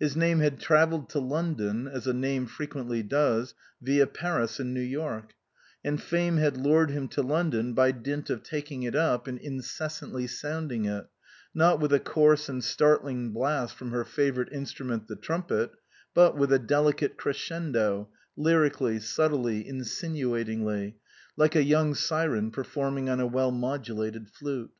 His 0.00 0.16
name 0.16 0.40
had 0.40 0.58
travelled 0.58 1.08
to 1.10 1.20
London, 1.20 1.86
as 1.86 2.08
a 2.08 2.12
name 2.12 2.46
frequently 2.46 3.04
does, 3.04 3.54
vid 3.80 4.12
Paris 4.14 4.58
and 4.58 4.74
New 4.74 4.80
York; 4.80 5.34
and 5.84 6.02
Fame 6.02 6.38
had 6.38 6.56
lured 6.56 6.90
him 6.90 7.06
to 7.06 7.22
London 7.22 7.72
by 7.72 7.92
dint 7.92 8.30
of 8.30 8.42
taking 8.42 8.82
it 8.82 8.96
up 8.96 9.28
and 9.28 9.38
incessantly 9.38 10.26
sounding 10.26 10.86
it, 10.86 11.06
not 11.54 11.78
with 11.78 11.92
a 11.92 12.00
coarse 12.00 12.48
and 12.48 12.64
startling 12.64 13.30
blast 13.30 13.76
from 13.76 13.92
her 13.92 14.02
favourite 14.04 14.52
instrument 14.52 15.06
the 15.06 15.14
trumpet, 15.14 15.70
but 16.14 16.36
with 16.36 16.52
a 16.52 16.58
delicate 16.58 17.16
crescendo, 17.16 18.08
lyrically, 18.36 18.98
subtly, 18.98 19.64
insinuatingly, 19.68 20.96
like 21.36 21.54
a 21.54 21.62
young 21.62 21.94
syren 21.94 22.50
performing 22.50 23.08
on 23.08 23.20
a 23.20 23.24
well 23.28 23.52
modu 23.52 23.94
lated 23.94 24.28
flute. 24.30 24.72